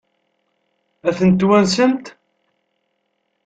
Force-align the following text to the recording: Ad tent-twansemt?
Ad 1.07 1.13
tent-twansemt? 1.17 2.05